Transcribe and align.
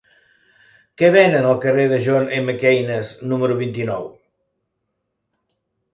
Què 1.01 1.09
venen 1.15 1.45
al 1.49 1.59
carrer 1.67 1.85
de 1.93 2.01
John 2.09 2.25
M. 2.39 2.57
Keynes 2.63 3.13
número 3.35 3.61
vint-i-nou? 3.63 4.11